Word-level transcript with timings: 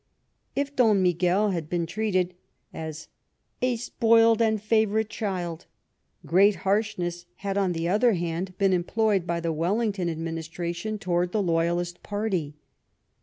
If 0.55 0.75
Dom 0.75 1.03
Miguel 1.03 1.51
had 1.51 1.69
been 1.69 1.85
treated 1.85 2.33
as" 2.73 3.07
a 3.61 3.75
spoiled 3.75 4.41
and 4.41 4.59
favourite 4.59 5.09
child," 5.09 5.67
great 6.25 6.55
harshness 6.65 7.27
had, 7.45 7.55
on 7.55 7.73
the 7.73 7.87
other 7.87 8.15
hand^ 8.15 8.57
been 8.57 8.73
employed 8.73 9.27
by 9.27 9.39
the 9.39 9.53
Wellington 9.53 10.09
administration 10.09 10.97
towards 10.97 11.33
the 11.33 11.43
Loyalist 11.43 12.01
party. 12.01 12.55